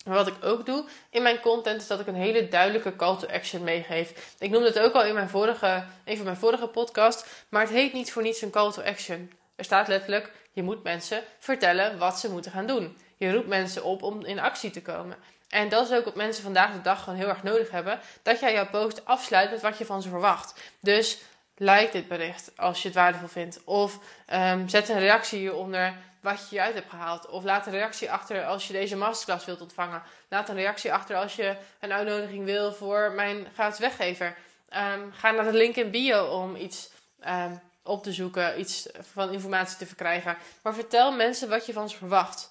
Maar 0.05 0.17
wat 0.17 0.27
ik 0.27 0.45
ook 0.45 0.67
doe 0.67 0.85
in 1.11 1.23
mijn 1.23 1.41
content 1.41 1.81
is 1.81 1.87
dat 1.87 2.01
ik 2.01 2.07
een 2.07 2.15
hele 2.15 2.49
duidelijke 2.49 2.97
call 2.97 3.17
to 3.17 3.27
action 3.27 3.63
meegeef. 3.63 4.35
Ik 4.39 4.51
noemde 4.51 4.67
het 4.67 4.79
ook 4.79 4.95
al 4.95 5.05
in 5.05 5.15
mijn 5.15 5.29
vorige, 5.29 5.85
een 6.05 6.17
van 6.17 6.25
mijn 6.25 6.37
vorige 6.37 6.67
podcast, 6.67 7.27
maar 7.49 7.63
het 7.63 7.71
heet 7.71 7.93
niet 7.93 8.13
voor 8.13 8.23
niets 8.23 8.43
een 8.43 8.51
call 8.51 8.73
to 8.73 8.83
action. 8.83 9.33
Er 9.57 9.65
staat 9.65 9.89
letterlijk, 9.89 10.33
je 10.53 10.63
moet 10.63 10.83
mensen 10.83 11.23
vertellen 11.39 11.99
wat 11.99 12.21
ze 12.21 12.31
moeten 12.31 12.51
gaan 12.51 12.67
doen. 12.67 12.97
Je 13.17 13.33
roept 13.33 13.49
mensen 13.49 13.85
op 13.85 14.03
om 14.03 14.25
in 14.25 14.41
actie 14.41 14.71
te 14.71 14.83
komen. 14.83 15.17
En 15.49 15.69
dat 15.69 15.91
is 15.91 15.97
ook 15.97 16.05
wat 16.05 16.15
mensen 16.15 16.43
vandaag 16.43 16.73
de 16.73 16.81
dag 16.81 17.03
gewoon 17.03 17.19
heel 17.19 17.29
erg 17.29 17.43
nodig 17.43 17.71
hebben. 17.71 18.01
Dat 18.23 18.41
jij 18.41 18.53
jouw 18.53 18.69
post 18.69 19.05
afsluit 19.05 19.51
met 19.51 19.61
wat 19.61 19.79
je 19.79 19.85
van 19.85 20.03
ze 20.03 20.09
verwacht. 20.09 20.61
Dus 20.81 21.19
like 21.57 21.93
dit 21.93 22.09
bericht 22.09 22.53
als 22.57 22.83
je 22.83 22.89
het 22.89 22.97
waardevol 22.97 23.29
vindt. 23.29 23.61
Of 23.65 23.99
um, 24.35 24.69
zet 24.69 24.89
een 24.89 24.99
reactie 24.99 25.39
hieronder 25.39 25.95
wat 26.21 26.39
je 26.39 26.47
hieruit 26.49 26.75
hebt 26.75 26.91
gehaald. 26.91 27.27
Of 27.27 27.45
laat 27.45 27.67
een 27.67 27.73
reactie 27.73 28.13
achter 28.13 28.45
als 28.47 28.67
je 28.67 28.73
deze 28.73 28.97
masterclass 28.97 29.45
wilt 29.45 29.61
ontvangen. 29.61 30.03
Laat 30.29 30.49
een 30.49 30.55
reactie 30.55 30.93
achter 30.93 31.17
als 31.17 31.37
je 31.37 31.57
een 31.81 31.93
uitnodiging 31.93 32.45
wil 32.45 32.73
voor 32.73 33.13
mijn 33.13 33.47
gratis 33.55 33.79
weggever. 33.79 34.37
Um, 34.77 35.13
ga 35.13 35.31
naar 35.31 35.45
de 35.45 35.53
link 35.53 35.77
in 35.77 35.91
bio 35.91 36.25
om 36.25 36.57
iets 36.57 36.91
um, 37.27 37.61
op 37.83 38.03
te 38.03 38.13
zoeken, 38.13 38.61
iets 38.61 38.89
van 39.13 39.33
informatie 39.33 39.77
te 39.77 39.87
verkrijgen. 39.87 40.37
Maar 40.63 40.75
vertel 40.75 41.13
mensen 41.13 41.49
wat 41.49 41.67
je 41.67 41.73
van 41.73 41.89
ze 41.89 41.97
verwacht. 41.97 42.51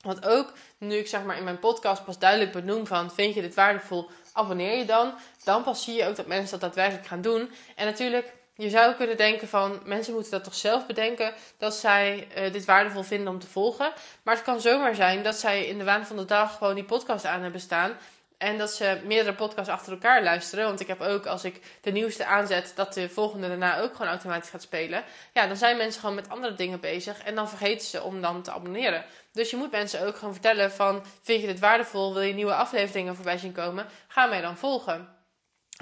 Want 0.00 0.26
ook 0.26 0.52
nu 0.78 0.96
ik 0.96 1.08
zeg 1.08 1.22
maar 1.22 1.36
in 1.36 1.44
mijn 1.44 1.58
podcast 1.58 2.04
pas 2.04 2.18
duidelijk 2.18 2.52
benoem 2.52 2.86
van 2.86 3.10
vind 3.10 3.34
je 3.34 3.40
dit 3.40 3.54
waardevol, 3.54 4.10
abonneer 4.32 4.78
je 4.78 4.84
dan. 4.84 5.14
Dan 5.44 5.62
pas 5.62 5.84
zie 5.84 5.94
je 5.94 6.06
ook 6.06 6.16
dat 6.16 6.26
mensen 6.26 6.50
dat 6.50 6.60
daadwerkelijk 6.60 7.06
gaan 7.06 7.20
doen. 7.20 7.50
En 7.76 7.86
natuurlijk, 7.86 8.32
je 8.60 8.70
zou 8.70 8.94
kunnen 8.94 9.16
denken 9.16 9.48
van 9.48 9.80
mensen 9.84 10.12
moeten 10.12 10.30
dat 10.30 10.44
toch 10.44 10.54
zelf 10.54 10.86
bedenken 10.86 11.34
dat 11.58 11.74
zij 11.74 12.28
uh, 12.36 12.52
dit 12.52 12.64
waardevol 12.64 13.02
vinden 13.02 13.32
om 13.32 13.38
te 13.38 13.46
volgen. 13.46 13.92
Maar 14.22 14.34
het 14.34 14.44
kan 14.44 14.60
zomaar 14.60 14.94
zijn 14.94 15.22
dat 15.22 15.36
zij 15.36 15.66
in 15.66 15.78
de 15.78 15.84
waan 15.84 16.06
van 16.06 16.16
de 16.16 16.24
dag 16.24 16.56
gewoon 16.56 16.74
die 16.74 16.84
podcast 16.84 17.24
aan 17.24 17.42
hebben 17.42 17.60
staan. 17.60 17.96
En 18.38 18.58
dat 18.58 18.72
ze 18.72 19.00
meerdere 19.04 19.34
podcasts 19.34 19.72
achter 19.72 19.92
elkaar 19.92 20.22
luisteren. 20.22 20.64
Want 20.64 20.80
ik 20.80 20.86
heb 20.86 21.00
ook, 21.00 21.26
als 21.26 21.44
ik 21.44 21.60
de 21.80 21.90
nieuwste 21.90 22.24
aanzet, 22.24 22.72
dat 22.74 22.94
de 22.94 23.08
volgende 23.08 23.48
daarna 23.48 23.80
ook 23.80 23.92
gewoon 23.92 24.10
automatisch 24.10 24.50
gaat 24.50 24.62
spelen. 24.62 25.04
Ja, 25.32 25.46
dan 25.46 25.56
zijn 25.56 25.76
mensen 25.76 26.00
gewoon 26.00 26.14
met 26.14 26.28
andere 26.28 26.54
dingen 26.54 26.80
bezig. 26.80 27.22
En 27.22 27.34
dan 27.34 27.48
vergeten 27.48 27.86
ze 27.86 28.02
om 28.02 28.20
dan 28.20 28.42
te 28.42 28.50
abonneren. 28.50 29.04
Dus 29.32 29.50
je 29.50 29.56
moet 29.56 29.70
mensen 29.70 30.06
ook 30.06 30.16
gewoon 30.16 30.32
vertellen 30.32 30.72
van, 30.72 31.02
vind 31.22 31.40
je 31.40 31.46
dit 31.46 31.58
waardevol? 31.58 32.12
Wil 32.12 32.22
je 32.22 32.34
nieuwe 32.34 32.54
afleveringen 32.54 33.14
voorbij 33.14 33.38
zien 33.38 33.52
komen? 33.52 33.86
Ga 34.08 34.26
mij 34.26 34.40
dan 34.40 34.56
volgen. 34.56 35.19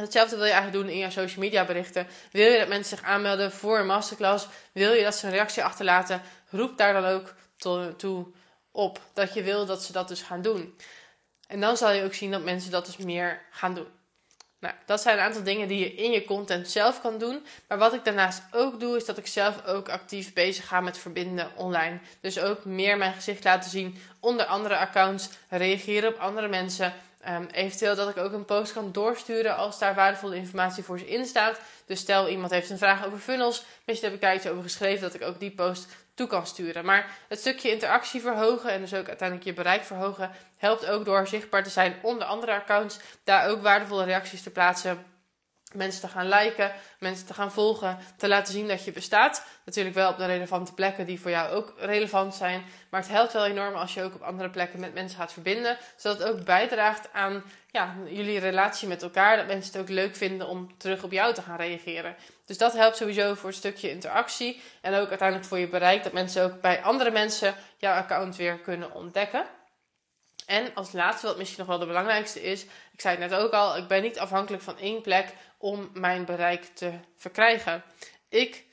Hetzelfde 0.00 0.36
wil 0.36 0.44
je 0.44 0.52
eigenlijk 0.52 0.82
doen 0.82 0.92
in 0.94 0.98
je 0.98 1.10
social 1.10 1.44
media 1.44 1.64
berichten. 1.64 2.06
Wil 2.32 2.52
je 2.52 2.58
dat 2.58 2.68
mensen 2.68 2.96
zich 2.96 3.06
aanmelden 3.06 3.52
voor 3.52 3.78
een 3.78 3.86
masterclass? 3.86 4.46
Wil 4.72 4.92
je 4.92 5.04
dat 5.04 5.14
ze 5.14 5.26
een 5.26 5.32
reactie 5.32 5.64
achterlaten? 5.64 6.22
Roep 6.50 6.78
daar 6.78 6.92
dan 6.92 7.04
ook 7.04 7.34
toe 7.96 8.26
op 8.70 9.00
dat 9.12 9.34
je 9.34 9.42
wil 9.42 9.66
dat 9.66 9.82
ze 9.82 9.92
dat 9.92 10.08
dus 10.08 10.22
gaan 10.22 10.42
doen. 10.42 10.76
En 11.46 11.60
dan 11.60 11.76
zal 11.76 11.90
je 11.92 12.04
ook 12.04 12.14
zien 12.14 12.30
dat 12.30 12.42
mensen 12.42 12.70
dat 12.70 12.86
dus 12.86 12.96
meer 12.96 13.42
gaan 13.50 13.74
doen. 13.74 13.86
Nou, 14.60 14.74
dat 14.86 15.00
zijn 15.00 15.18
een 15.18 15.24
aantal 15.24 15.42
dingen 15.42 15.68
die 15.68 15.78
je 15.78 15.94
in 15.94 16.10
je 16.10 16.24
content 16.24 16.70
zelf 16.70 17.00
kan 17.00 17.18
doen. 17.18 17.46
Maar 17.68 17.78
wat 17.78 17.94
ik 17.94 18.04
daarnaast 18.04 18.42
ook 18.50 18.80
doe, 18.80 18.96
is 18.96 19.04
dat 19.04 19.18
ik 19.18 19.26
zelf 19.26 19.64
ook 19.66 19.88
actief 19.88 20.32
bezig 20.32 20.66
ga 20.66 20.80
met 20.80 20.98
verbinden 20.98 21.50
online. 21.56 21.98
Dus 22.20 22.38
ook 22.38 22.64
meer 22.64 22.96
mijn 22.96 23.12
gezicht 23.12 23.44
laten 23.44 23.70
zien 23.70 23.98
onder 24.20 24.46
andere 24.46 24.76
accounts, 24.76 25.28
reageren 25.48 26.08
op 26.14 26.18
andere 26.18 26.48
mensen. 26.48 26.94
Um, 27.26 27.46
eventueel 27.46 27.96
dat 27.96 28.08
ik 28.08 28.16
ook 28.16 28.32
een 28.32 28.44
post 28.44 28.72
kan 28.72 28.92
doorsturen 28.92 29.56
als 29.56 29.78
daar 29.78 29.94
waardevolle 29.94 30.36
informatie 30.36 30.84
voor 30.84 30.98
ze 30.98 31.08
in 31.08 31.26
staat. 31.26 31.60
Dus 31.86 32.00
stel 32.00 32.28
iemand 32.28 32.50
heeft 32.50 32.70
een 32.70 32.78
vraag 32.78 33.06
over 33.06 33.18
funnels, 33.18 33.64
misschien 33.84 34.08
heb 34.08 34.18
ik 34.18 34.24
daar 34.24 34.34
iets 34.34 34.46
over 34.46 34.62
geschreven, 34.62 35.00
dat 35.00 35.14
ik 35.14 35.22
ook 35.22 35.40
die 35.40 35.50
post 35.50 35.86
toe 36.14 36.26
kan 36.26 36.46
sturen. 36.46 36.84
Maar 36.84 37.10
het 37.28 37.38
stukje 37.38 37.70
interactie 37.70 38.20
verhogen 38.20 38.70
en 38.70 38.80
dus 38.80 38.94
ook 38.94 39.08
uiteindelijk 39.08 39.48
je 39.48 39.54
bereik 39.54 39.84
verhogen, 39.84 40.30
helpt 40.56 40.86
ook 40.86 41.04
door 41.04 41.26
zichtbaar 41.26 41.62
te 41.62 41.70
zijn 41.70 41.96
onder 42.02 42.26
andere 42.26 42.52
accounts, 42.52 42.98
daar 43.24 43.48
ook 43.48 43.62
waardevolle 43.62 44.04
reacties 44.04 44.42
te 44.42 44.50
plaatsen 44.50 45.04
mensen 45.74 46.00
te 46.00 46.08
gaan 46.08 46.28
liken, 46.28 46.72
mensen 46.98 47.26
te 47.26 47.34
gaan 47.34 47.52
volgen, 47.52 47.98
te 48.16 48.28
laten 48.28 48.52
zien 48.52 48.68
dat 48.68 48.84
je 48.84 48.92
bestaat. 48.92 49.44
Natuurlijk 49.64 49.94
wel 49.94 50.10
op 50.10 50.16
de 50.16 50.26
relevante 50.26 50.74
plekken 50.74 51.06
die 51.06 51.20
voor 51.20 51.30
jou 51.30 51.52
ook 51.52 51.74
relevant 51.78 52.34
zijn. 52.34 52.64
Maar 52.90 53.00
het 53.00 53.10
helpt 53.10 53.32
wel 53.32 53.46
enorm 53.46 53.74
als 53.74 53.94
je 53.94 54.02
ook 54.02 54.14
op 54.14 54.22
andere 54.22 54.50
plekken 54.50 54.80
met 54.80 54.94
mensen 54.94 55.18
gaat 55.18 55.32
verbinden. 55.32 55.76
Zodat 55.96 56.18
het 56.18 56.28
ook 56.28 56.44
bijdraagt 56.44 57.08
aan 57.12 57.42
ja, 57.70 57.94
jullie 58.06 58.38
relatie 58.38 58.88
met 58.88 59.02
elkaar. 59.02 59.36
Dat 59.36 59.46
mensen 59.46 59.72
het 59.72 59.80
ook 59.80 59.88
leuk 59.88 60.16
vinden 60.16 60.48
om 60.48 60.78
terug 60.78 61.02
op 61.02 61.12
jou 61.12 61.34
te 61.34 61.42
gaan 61.42 61.56
reageren. 61.56 62.16
Dus 62.46 62.58
dat 62.58 62.72
helpt 62.72 62.96
sowieso 62.96 63.34
voor 63.34 63.48
een 63.48 63.54
stukje 63.54 63.90
interactie. 63.90 64.62
En 64.80 64.94
ook 64.94 65.08
uiteindelijk 65.08 65.48
voor 65.48 65.58
je 65.58 65.68
bereik. 65.68 66.02
Dat 66.02 66.12
mensen 66.12 66.44
ook 66.44 66.60
bij 66.60 66.82
andere 66.82 67.10
mensen 67.10 67.54
jouw 67.76 67.94
account 67.94 68.36
weer 68.36 68.58
kunnen 68.58 68.94
ontdekken. 68.94 69.44
En 70.48 70.74
als 70.74 70.92
laatste, 70.92 71.26
wat 71.26 71.36
misschien 71.36 71.58
nog 71.58 71.68
wel 71.68 71.78
de 71.78 71.86
belangrijkste 71.86 72.42
is, 72.42 72.62
ik 72.92 73.00
zei 73.00 73.16
het 73.16 73.30
net 73.30 73.40
ook 73.40 73.52
al, 73.52 73.76
ik 73.76 73.86
ben 73.86 74.02
niet 74.02 74.18
afhankelijk 74.18 74.62
van 74.62 74.78
één 74.78 75.00
plek 75.00 75.34
om 75.58 75.90
mijn 75.92 76.24
bereik 76.24 76.64
te 76.64 76.92
verkrijgen. 77.16 77.82
Ik 78.28 78.64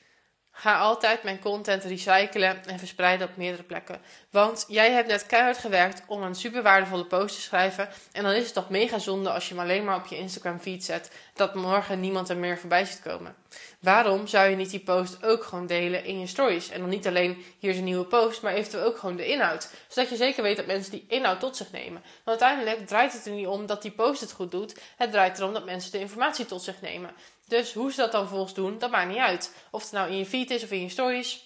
ga 0.58 0.78
altijd 0.78 1.22
mijn 1.22 1.38
content 1.38 1.84
recyclen 1.84 2.64
en 2.66 2.78
verspreiden 2.78 3.28
op 3.28 3.36
meerdere 3.36 3.62
plekken. 3.62 4.00
Want 4.30 4.64
jij 4.68 4.90
hebt 4.92 5.08
net 5.08 5.26
keihard 5.26 5.58
gewerkt 5.58 6.02
om 6.06 6.22
een 6.22 6.34
super 6.34 6.62
waardevolle 6.62 7.04
post 7.04 7.34
te 7.34 7.40
schrijven. 7.40 7.88
En 8.12 8.22
dan 8.22 8.32
is 8.32 8.44
het 8.44 8.54
toch 8.54 8.68
mega 8.68 8.98
zonde 8.98 9.30
als 9.30 9.48
je 9.48 9.54
hem 9.54 9.62
alleen 9.62 9.84
maar 9.84 9.96
op 9.96 10.06
je 10.06 10.18
Instagram 10.18 10.60
feed 10.60 10.84
zet. 10.84 11.10
Dat 11.34 11.54
morgen 11.54 12.00
niemand 12.00 12.28
er 12.28 12.36
meer 12.36 12.58
voorbij 12.58 12.84
ziet 12.84 13.02
komen. 13.02 13.34
Waarom 13.80 14.26
zou 14.26 14.48
je 14.48 14.56
niet 14.56 14.70
die 14.70 14.80
post 14.80 15.24
ook 15.24 15.44
gewoon 15.44 15.66
delen 15.66 16.04
in 16.04 16.20
je 16.20 16.26
stories? 16.26 16.70
En 16.70 16.80
dan 16.80 16.88
niet 16.88 17.06
alleen 17.06 17.44
hier 17.58 17.70
is 17.70 17.78
een 17.78 17.84
nieuwe 17.84 18.04
post, 18.04 18.42
maar 18.42 18.52
eventueel 18.52 18.84
ook 18.84 18.98
gewoon 18.98 19.16
de 19.16 19.26
inhoud. 19.26 19.70
Zodat 19.88 20.10
je 20.10 20.16
zeker 20.16 20.42
weet 20.42 20.56
dat 20.56 20.66
mensen 20.66 20.90
die 20.90 21.04
inhoud 21.08 21.40
tot 21.40 21.56
zich 21.56 21.72
nemen. 21.72 22.02
Want 22.24 22.42
uiteindelijk 22.42 22.86
draait 22.86 23.12
het 23.12 23.26
er 23.26 23.32
niet 23.32 23.46
om 23.46 23.66
dat 23.66 23.82
die 23.82 23.90
post 23.90 24.20
het 24.20 24.32
goed 24.32 24.50
doet. 24.50 24.80
Het 24.96 25.10
draait 25.10 25.38
erom 25.38 25.52
dat 25.52 25.64
mensen 25.64 25.92
de 25.92 25.98
informatie 25.98 26.46
tot 26.46 26.62
zich 26.62 26.80
nemen. 26.80 27.10
Dus 27.46 27.72
hoe 27.72 27.90
ze 27.92 27.96
dat 27.96 28.12
dan 28.12 28.28
volgens 28.28 28.54
doen, 28.54 28.78
dat 28.78 28.90
maakt 28.90 29.08
niet 29.08 29.16
uit. 29.16 29.54
Of 29.70 29.82
het 29.82 29.92
nou 29.92 30.10
in 30.10 30.16
je 30.16 30.26
feed 30.26 30.50
is 30.50 30.62
of 30.62 30.70
in 30.70 30.82
je 30.82 30.88
stories. 30.88 31.44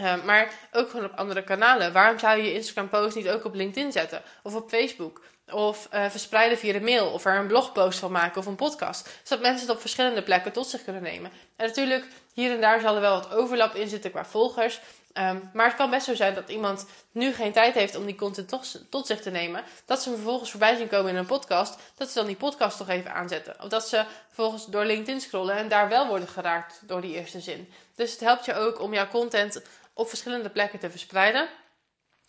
Uh, 0.00 0.24
maar 0.24 0.52
ook 0.72 0.90
gewoon 0.90 1.04
op 1.04 1.16
andere 1.16 1.44
kanalen. 1.44 1.92
Waarom 1.92 2.18
zou 2.18 2.36
je 2.36 2.44
je 2.44 2.54
Instagram 2.54 2.88
post 2.88 3.16
niet 3.16 3.28
ook 3.28 3.44
op 3.44 3.54
LinkedIn 3.54 3.92
zetten? 3.92 4.22
Of 4.42 4.54
op 4.54 4.68
Facebook? 4.68 5.22
Of 5.52 5.88
uh, 5.94 6.10
verspreiden 6.10 6.58
via 6.58 6.72
de 6.72 6.80
mail. 6.80 7.10
Of 7.10 7.24
er 7.24 7.38
een 7.38 7.46
blogpost 7.46 7.98
van 7.98 8.12
maken 8.12 8.40
of 8.40 8.46
een 8.46 8.56
podcast. 8.56 9.20
Zodat 9.22 9.44
mensen 9.44 9.66
het 9.66 9.74
op 9.74 9.80
verschillende 9.80 10.22
plekken 10.22 10.52
tot 10.52 10.66
zich 10.66 10.84
kunnen 10.84 11.02
nemen. 11.02 11.30
En 11.56 11.66
natuurlijk, 11.66 12.06
hier 12.32 12.52
en 12.52 12.60
daar 12.60 12.80
zal 12.80 12.94
er 12.94 13.00
wel 13.00 13.20
wat 13.20 13.32
overlap 13.32 13.74
in 13.74 13.88
zitten 13.88 14.10
qua 14.10 14.24
volgers. 14.24 14.80
Um, 15.18 15.50
maar 15.52 15.66
het 15.66 15.76
kan 15.76 15.90
best 15.90 16.06
zo 16.06 16.14
zijn 16.14 16.34
dat 16.34 16.48
iemand 16.48 16.86
nu 17.12 17.32
geen 17.32 17.52
tijd 17.52 17.74
heeft 17.74 17.96
om 17.96 18.06
die 18.06 18.14
content 18.14 18.48
tot, 18.48 18.90
tot, 18.90 19.06
zich 19.06 19.20
te 19.20 19.30
nemen. 19.30 19.64
Dat 19.84 20.02
ze 20.02 20.10
vervolgens 20.10 20.50
voorbij 20.50 20.76
zien 20.76 20.88
komen 20.88 21.10
in 21.10 21.16
een 21.16 21.26
podcast. 21.26 21.78
Dat 21.96 22.08
ze 22.08 22.14
dan 22.14 22.26
die 22.26 22.36
podcast 22.36 22.76
toch 22.76 22.88
even 22.88 23.14
aanzetten. 23.14 23.62
Of 23.62 23.68
dat 23.68 23.88
ze 23.88 24.04
vervolgens 24.26 24.66
door 24.66 24.84
LinkedIn 24.84 25.20
scrollen 25.20 25.56
en 25.56 25.68
daar 25.68 25.88
wel 25.88 26.06
worden 26.06 26.28
geraakt 26.28 26.80
door 26.82 27.00
die 27.00 27.14
eerste 27.14 27.40
zin. 27.40 27.72
Dus 27.94 28.10
het 28.10 28.20
helpt 28.20 28.44
je 28.44 28.54
ook 28.54 28.80
om 28.80 28.94
jouw 28.94 29.08
content 29.08 29.62
op 29.92 30.08
verschillende 30.08 30.50
plekken 30.50 30.78
te 30.78 30.90
verspreiden. 30.90 31.48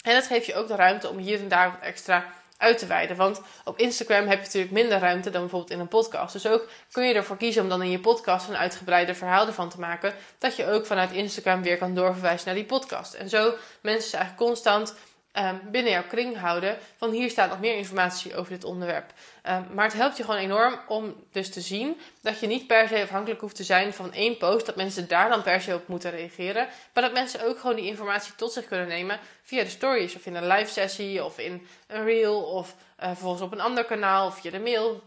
En 0.01 0.15
het 0.15 0.27
geeft 0.27 0.46
je 0.46 0.56
ook 0.56 0.68
de 0.68 0.75
ruimte 0.75 1.10
om 1.10 1.18
hier 1.18 1.39
en 1.39 1.48
daar 1.48 1.72
wat 1.72 1.82
extra 1.82 2.34
uit 2.66 2.78
te 2.78 2.86
wijden. 2.86 3.18
Want 3.18 3.42
op 3.64 3.80
Instagram 3.80 4.28
heb 4.28 4.38
je 4.38 4.46
natuurlijk 4.46 4.74
minder 4.74 5.00
ruimte 5.00 5.30
dan 5.30 5.42
bijvoorbeeld 5.42 5.72
in 5.72 5.80
een 5.80 5.88
podcast. 5.88 6.34
Dus 6.34 6.48
ook 6.48 6.68
kun 6.92 7.08
je 7.08 7.14
ervoor 7.14 7.38
kiezen 7.38 7.64
om 7.64 7.70
dan 7.70 7.82
in 7.82 7.92
je 7.92 8.00
podcast 8.00 8.48
een 8.48 8.58
uitgebreide 8.58 9.16
verhaal 9.16 9.48
ervan 9.48 9.70
te 9.70 9.80
maken. 9.80 10.14
Dat 10.38 10.56
je 10.56 10.68
ook 10.68 10.86
vanuit 10.86 11.12
Instagram 11.12 11.62
weer 11.62 11.78
kan 11.78 11.96
doorverwijzen 11.96 12.46
naar 12.46 12.56
die 12.56 12.66
podcast. 12.66 13.14
En 13.14 13.30
zo 13.30 13.54
mensen 13.82 14.18
eigenlijk 14.20 14.50
constant 14.50 14.96
um, 15.38 15.62
binnen 15.72 15.92
jouw 15.92 16.08
kring 16.08 16.38
houden. 16.38 16.78
Van 16.98 17.12
hier 17.12 17.30
staat 17.30 17.50
nog 17.50 17.60
meer 17.60 17.76
informatie 17.76 18.36
over 18.36 18.52
dit 18.52 18.64
onderwerp. 18.64 19.14
Um, 19.50 19.68
maar 19.74 19.86
het 19.86 19.94
helpt 19.94 20.18
je 20.18 20.24
gewoon 20.24 20.40
enorm 20.40 20.80
om 20.88 21.16
dus 21.32 21.50
te 21.50 21.62
zien 21.62 22.02
dat 22.22 22.40
je 22.40 22.48
niet 22.48 22.68
per 22.68 22.88
se 22.88 23.02
afhankelijk 23.02 23.42
hoeft 23.42 23.56
te 23.56 23.64
zijn 23.64 23.94
van 23.94 24.14
één 24.14 24.38
post. 24.38 24.66
Dat 24.66 24.75
mensen 24.75 25.08
daar 25.08 25.30
dan 25.30 25.42
per 25.42 25.62
se 25.62 25.75
op 25.75 25.88
moeten 25.88 26.12
reageren. 26.12 26.68
Maar 26.94 27.04
dat 27.04 27.14
mensen 27.14 27.46
ook 27.46 27.60
gewoon 27.60 27.75
die 27.75 27.86
informatie 27.86 28.36
tot 28.36 28.54
zich 28.54 28.66
kunnen 28.66 28.88
nemen 28.88 29.20
via 29.44 29.64
de 29.64 29.70
stories. 29.70 30.16
Of 30.16 30.25
in 30.25 30.36
een 30.36 30.48
live 30.48 30.72
sessie 30.72 31.24
of 31.24 31.40
in 31.40 31.68
een 31.88 32.04
reel. 32.04 32.42
Of 32.42 32.75
uh, 33.00 33.08
vervolgens 33.08 33.42
op 33.42 33.52
een 33.52 33.62
ander 33.62 33.86
kanaal 33.86 34.28
of 34.28 34.40
via 34.40 34.52
de 34.52 34.60
mail. 34.60 35.02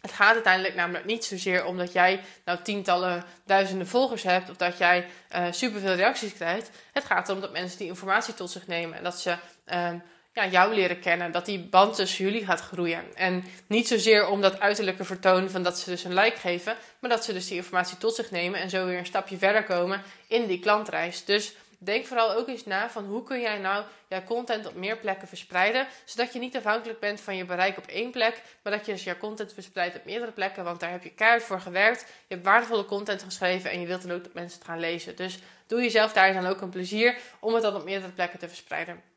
Het 0.00 0.12
gaat 0.12 0.34
uiteindelijk 0.34 0.74
namelijk 0.74 1.04
niet 1.04 1.24
zozeer 1.24 1.64
om 1.64 1.78
dat 1.78 1.92
jij 1.92 2.20
nou 2.44 2.58
tientallen, 2.62 3.24
duizenden 3.44 3.86
volgers 3.86 4.22
hebt 4.22 4.50
of 4.50 4.56
dat 4.56 4.78
jij 4.78 5.06
uh, 5.36 5.46
superveel 5.50 5.94
reacties 5.94 6.32
krijgt. 6.32 6.70
Het 6.92 7.04
gaat 7.04 7.28
erom 7.28 7.40
dat 7.40 7.52
mensen 7.52 7.78
die 7.78 7.86
informatie 7.86 8.34
tot 8.34 8.50
zich 8.50 8.66
nemen 8.66 8.98
en 8.98 9.04
dat 9.04 9.20
ze 9.20 9.36
uh, 9.66 9.90
ja, 10.36 10.46
jou 10.46 10.74
leren 10.74 11.00
kennen. 11.00 11.32
Dat 11.32 11.46
die 11.46 11.58
band 11.58 11.94
tussen 11.94 12.24
jullie 12.24 12.44
gaat 12.44 12.60
groeien. 12.60 13.04
En 13.14 13.44
niet 13.66 13.88
zozeer 13.88 14.28
om 14.28 14.40
dat 14.40 14.60
uiterlijke 14.60 15.04
vertoon 15.04 15.50
van 15.50 15.62
dat 15.62 15.78
ze 15.78 15.90
dus 15.90 16.04
een 16.04 16.14
like 16.14 16.38
geven, 16.38 16.76
maar 16.98 17.10
dat 17.10 17.24
ze 17.24 17.32
dus 17.32 17.48
die 17.48 17.56
informatie 17.56 17.98
tot 17.98 18.14
zich 18.14 18.30
nemen 18.30 18.60
en 18.60 18.70
zo 18.70 18.86
weer 18.86 18.98
een 18.98 19.06
stapje 19.06 19.38
verder 19.38 19.64
komen 19.64 20.02
in 20.26 20.46
die 20.46 20.58
klantreis. 20.58 21.24
Dus 21.24 21.54
denk 21.78 22.06
vooral 22.06 22.34
ook 22.34 22.48
eens 22.48 22.64
na 22.64 22.90
van 22.90 23.04
hoe 23.04 23.22
kun 23.22 23.40
jij 23.40 23.58
nou 23.58 23.84
jouw 24.08 24.24
content 24.24 24.66
op 24.66 24.74
meer 24.74 24.96
plekken 24.96 25.28
verspreiden, 25.28 25.86
zodat 26.04 26.32
je 26.32 26.38
niet 26.38 26.56
afhankelijk 26.56 27.00
bent 27.00 27.20
van 27.20 27.36
je 27.36 27.44
bereik 27.44 27.78
op 27.78 27.86
één 27.86 28.10
plek, 28.10 28.42
maar 28.62 28.72
dat 28.72 28.86
je 28.86 28.92
dus 28.92 29.04
jouw 29.04 29.16
content 29.16 29.52
verspreidt 29.52 29.96
op 29.96 30.04
meerdere 30.04 30.32
plekken, 30.32 30.64
want 30.64 30.80
daar 30.80 30.90
heb 30.90 31.02
je 31.02 31.10
keihard 31.10 31.42
voor 31.42 31.60
gewerkt, 31.60 32.00
je 32.00 32.34
hebt 32.34 32.44
waardevolle 32.44 32.84
content 32.84 33.22
geschreven 33.22 33.70
en 33.70 33.80
je 33.80 33.86
wilt 33.86 34.02
dan 34.02 34.12
ook 34.12 34.24
dat 34.24 34.34
mensen 34.34 34.58
het 34.58 34.68
gaan 34.68 34.80
lezen. 34.80 35.16
Dus 35.16 35.38
doe 35.66 35.82
jezelf 35.82 36.12
daar 36.12 36.32
dan 36.32 36.46
ook 36.46 36.60
een 36.60 36.70
plezier 36.70 37.18
om 37.40 37.54
het 37.54 37.62
dan 37.62 37.76
op 37.76 37.84
meerdere 37.84 38.12
plekken 38.12 38.38
te 38.38 38.48
verspreiden. 38.48 39.15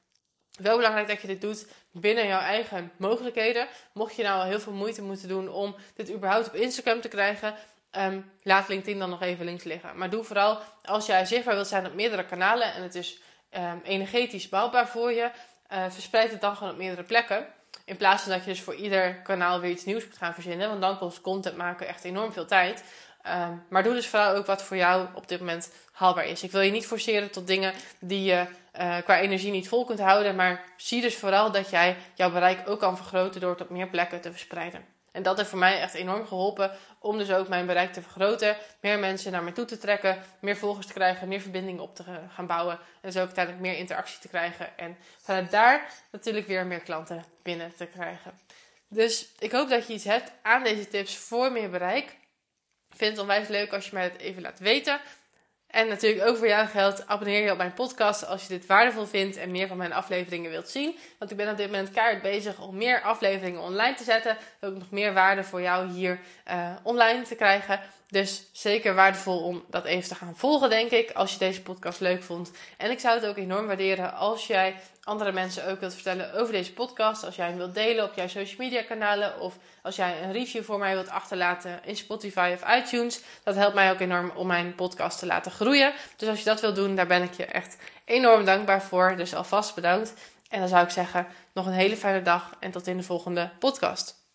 Wel 0.59 0.75
belangrijk 0.75 1.07
dat 1.07 1.21
je 1.21 1.27
dit 1.27 1.41
doet 1.41 1.67
binnen 1.91 2.27
jouw 2.27 2.39
eigen 2.39 2.91
mogelijkheden. 2.97 3.67
Mocht 3.93 4.15
je 4.15 4.23
nou 4.23 4.39
al 4.39 4.45
heel 4.45 4.59
veel 4.59 4.73
moeite 4.73 5.01
moeten 5.01 5.27
doen 5.27 5.49
om 5.49 5.75
dit 5.95 6.11
überhaupt 6.11 6.47
op 6.47 6.55
Instagram 6.55 7.01
te 7.01 7.07
krijgen, 7.07 7.55
Um, 7.97 8.31
laat 8.43 8.67
LinkedIn 8.67 8.99
dan 8.99 9.09
nog 9.09 9.21
even 9.21 9.45
links 9.45 9.63
liggen. 9.63 9.97
Maar 9.97 10.09
doe 10.09 10.23
vooral 10.23 10.59
als 10.83 11.05
jij 11.05 11.25
zichtbaar 11.25 11.55
wilt 11.55 11.67
zijn 11.67 11.85
op 11.85 11.93
meerdere 11.93 12.25
kanalen 12.25 12.73
en 12.73 12.83
het 12.83 12.95
is 12.95 13.21
um, 13.57 13.81
energetisch 13.83 14.49
bouwbaar 14.49 14.87
voor 14.87 15.11
je, 15.11 15.29
uh, 15.71 15.85
verspreid 15.89 16.31
het 16.31 16.41
dan 16.41 16.55
gewoon 16.55 16.71
op 16.71 16.77
meerdere 16.77 17.03
plekken. 17.03 17.47
In 17.89 17.97
plaats 17.97 18.23
van 18.23 18.31
dat 18.31 18.43
je 18.43 18.49
dus 18.49 18.61
voor 18.61 18.75
ieder 18.75 19.15
kanaal 19.15 19.59
weer 19.59 19.71
iets 19.71 19.85
nieuws 19.85 20.05
moet 20.05 20.17
gaan 20.17 20.33
verzinnen. 20.33 20.69
Want 20.69 20.81
dan 20.81 20.97
kost 20.97 21.21
content 21.21 21.57
maken 21.57 21.87
echt 21.87 22.03
enorm 22.03 22.33
veel 22.33 22.45
tijd. 22.45 22.83
Um, 23.27 23.63
maar 23.69 23.83
doe 23.83 23.93
dus 23.93 24.07
vooral 24.07 24.35
ook 24.35 24.45
wat 24.45 24.63
voor 24.63 24.77
jou 24.77 25.07
op 25.13 25.27
dit 25.27 25.39
moment 25.39 25.71
haalbaar 25.91 26.25
is. 26.25 26.43
Ik 26.43 26.51
wil 26.51 26.61
je 26.61 26.71
niet 26.71 26.85
forceren 26.85 27.31
tot 27.31 27.47
dingen 27.47 27.73
die 27.99 28.23
je 28.23 28.45
uh, 28.79 28.97
qua 28.97 29.19
energie 29.19 29.51
niet 29.51 29.67
vol 29.67 29.85
kunt 29.85 29.99
houden. 29.99 30.35
Maar 30.35 30.63
zie 30.77 31.01
dus 31.01 31.15
vooral 31.15 31.51
dat 31.51 31.69
jij 31.69 31.97
jouw 32.13 32.31
bereik 32.31 32.69
ook 32.69 32.79
kan 32.79 32.97
vergroten 32.97 33.41
door 33.41 33.51
het 33.51 33.61
op 33.61 33.69
meer 33.69 33.87
plekken 33.87 34.21
te 34.21 34.31
verspreiden. 34.31 34.98
En 35.19 35.25
dat 35.25 35.37
heeft 35.37 35.49
voor 35.49 35.59
mij 35.59 35.81
echt 35.81 35.93
enorm 35.93 36.27
geholpen 36.27 36.71
om 36.99 37.17
dus 37.17 37.31
ook 37.31 37.47
mijn 37.47 37.65
bereik 37.65 37.93
te 37.93 38.01
vergroten. 38.01 38.57
Meer 38.81 38.99
mensen 38.99 39.31
naar 39.31 39.43
me 39.43 39.51
toe 39.51 39.65
te 39.65 39.77
trekken, 39.77 40.23
meer 40.39 40.57
volgers 40.57 40.87
te 40.87 40.93
krijgen, 40.93 41.27
meer 41.27 41.41
verbindingen 41.41 41.83
op 41.83 41.95
te 41.95 42.03
gaan 42.33 42.47
bouwen. 42.47 42.79
En 43.01 43.11
zo 43.11 43.19
ook 43.19 43.25
uiteindelijk 43.25 43.65
meer 43.65 43.77
interactie 43.77 44.19
te 44.19 44.27
krijgen. 44.27 44.77
En 44.77 44.97
vanuit 45.21 45.51
daar 45.51 45.93
natuurlijk 46.11 46.47
weer 46.47 46.65
meer 46.65 46.79
klanten 46.79 47.25
binnen 47.43 47.75
te 47.75 47.85
krijgen. 47.85 48.39
Dus 48.87 49.27
ik 49.39 49.51
hoop 49.51 49.69
dat 49.69 49.87
je 49.87 49.93
iets 49.93 50.03
hebt 50.03 50.31
aan 50.41 50.63
deze 50.63 50.87
tips 50.87 51.17
voor 51.17 51.51
meer 51.51 51.69
bereik. 51.69 52.09
Ik 52.89 52.97
vind 52.97 53.11
het 53.11 53.19
onwijs 53.19 53.47
leuk 53.47 53.73
als 53.73 53.85
je 53.85 53.93
mij 53.93 54.03
het 54.03 54.17
even 54.17 54.41
laat 54.41 54.59
weten. 54.59 54.99
En 55.69 55.87
natuurlijk 55.87 56.27
ook 56.27 56.37
voor 56.37 56.47
jou 56.47 56.67
geldt, 56.67 57.07
abonneer 57.07 57.43
je 57.43 57.51
op 57.51 57.57
mijn 57.57 57.73
podcast 57.73 58.27
als 58.27 58.41
je 58.41 58.47
dit 58.47 58.65
waardevol 58.65 59.05
vindt 59.05 59.37
en 59.37 59.51
meer 59.51 59.67
van 59.67 59.77
mijn 59.77 59.93
afleveringen 59.93 60.51
wilt 60.51 60.69
zien. 60.69 60.97
Want 61.17 61.31
ik 61.31 61.37
ben 61.37 61.51
op 61.51 61.57
dit 61.57 61.65
moment 61.65 61.91
keihard 61.91 62.21
bezig 62.21 62.61
om 62.61 62.77
meer 62.77 63.01
afleveringen 63.01 63.61
online 63.61 63.93
te 63.93 64.03
zetten. 64.03 64.37
Ook 64.61 64.73
nog 64.73 64.91
meer 64.91 65.13
waarde 65.13 65.43
voor 65.43 65.61
jou 65.61 65.89
hier 65.89 66.19
uh, 66.47 66.71
online 66.83 67.21
te 67.21 67.35
krijgen. 67.35 67.79
Dus 68.09 68.49
zeker 68.51 68.95
waardevol 68.95 69.43
om 69.43 69.63
dat 69.67 69.85
even 69.85 70.09
te 70.09 70.15
gaan 70.15 70.37
volgen, 70.37 70.69
denk 70.69 70.91
ik, 70.91 71.11
als 71.11 71.31
je 71.31 71.37
deze 71.37 71.61
podcast 71.61 71.99
leuk 71.99 72.23
vond. 72.23 72.51
En 72.77 72.91
ik 72.91 72.99
zou 72.99 73.19
het 73.19 73.29
ook 73.29 73.37
enorm 73.37 73.67
waarderen 73.67 74.13
als 74.13 74.47
jij 74.47 74.75
andere 75.03 75.31
mensen 75.31 75.67
ook 75.67 75.79
wilt 75.79 75.93
vertellen 75.93 76.33
over 76.33 76.53
deze 76.53 76.73
podcast. 76.73 77.23
Als 77.23 77.35
jij 77.35 77.47
hem 77.47 77.57
wilt 77.57 77.73
delen 77.73 78.03
op 78.03 78.13
jouw 78.15 78.27
social 78.27 78.57
media 78.57 78.81
kanalen. 78.81 79.39
Of 79.39 79.57
als 79.81 79.95
jij 79.95 80.23
een 80.23 80.31
review 80.31 80.63
voor 80.63 80.79
mij 80.79 80.93
wilt 80.93 81.09
achterlaten 81.09 81.79
in 81.83 81.95
Spotify 81.95 82.55
of 82.61 82.75
iTunes. 82.75 83.21
Dat 83.43 83.55
helpt 83.55 83.75
mij 83.75 83.91
ook 83.91 83.99
enorm 83.99 84.31
om 84.35 84.47
mijn 84.47 84.75
podcast 84.75 85.19
te 85.19 85.25
laten 85.25 85.51
groeien. 85.51 85.93
Dus 86.17 86.29
als 86.29 86.39
je 86.39 86.45
dat 86.45 86.61
wilt 86.61 86.75
doen, 86.75 86.95
daar 86.95 87.07
ben 87.07 87.23
ik 87.23 87.33
je 87.33 87.45
echt 87.45 87.77
enorm 88.05 88.45
dankbaar 88.45 88.81
voor. 88.81 89.15
Dus 89.17 89.35
alvast 89.35 89.75
bedankt. 89.75 90.13
En 90.49 90.59
dan 90.59 90.69
zou 90.69 90.83
ik 90.83 90.89
zeggen, 90.89 91.27
nog 91.53 91.65
een 91.65 91.73
hele 91.73 91.97
fijne 91.97 92.21
dag 92.21 92.55
en 92.59 92.71
tot 92.71 92.87
in 92.87 92.97
de 92.97 93.03
volgende 93.03 93.49
podcast. 93.59 94.28